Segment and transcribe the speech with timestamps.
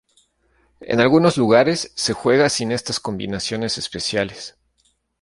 [0.79, 4.57] En algunos lugares se juega sin estas combinaciones especiales.